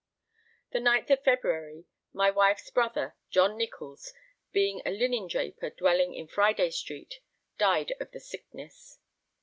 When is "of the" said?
7.99-8.19